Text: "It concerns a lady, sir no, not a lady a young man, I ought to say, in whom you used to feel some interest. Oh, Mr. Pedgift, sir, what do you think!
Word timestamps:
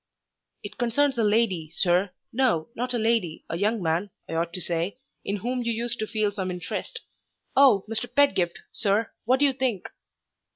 "It 0.63 0.79
concerns 0.79 1.15
a 1.19 1.23
lady, 1.23 1.69
sir 1.75 2.09
no, 2.33 2.69
not 2.73 2.95
a 2.95 2.97
lady 2.97 3.45
a 3.51 3.55
young 3.55 3.83
man, 3.83 4.09
I 4.27 4.33
ought 4.33 4.51
to 4.53 4.59
say, 4.59 4.97
in 5.23 5.35
whom 5.37 5.61
you 5.61 5.71
used 5.71 5.99
to 5.99 6.07
feel 6.07 6.31
some 6.31 6.49
interest. 6.49 7.01
Oh, 7.55 7.85
Mr. 7.87 8.11
Pedgift, 8.11 8.61
sir, 8.71 9.11
what 9.25 9.37
do 9.37 9.45
you 9.45 9.53
think! 9.53 9.89